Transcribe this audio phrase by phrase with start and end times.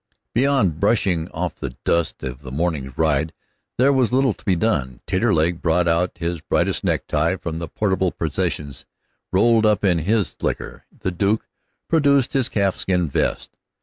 [0.33, 3.33] Beyond brushing off the dust of the morning's ride
[3.77, 4.99] there was little to be done.
[5.05, 8.87] Taterleg brought out his brightest necktie from the portable possessions
[9.31, 11.47] rolled up in his slicker; the Duke
[11.87, 13.55] produced his calfskin vest.